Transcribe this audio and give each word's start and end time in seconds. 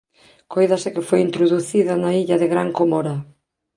Cóidase 0.53 0.93
que 0.95 1.07
foi 1.09 1.19
introducida 1.27 1.93
na 1.97 2.11
illa 2.21 2.37
de 2.41 2.47
Gran 2.53 2.69
Comora. 2.77 3.15